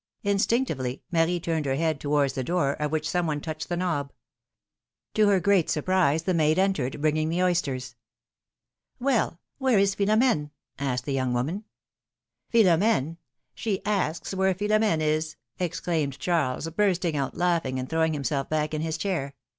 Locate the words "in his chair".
18.73-19.35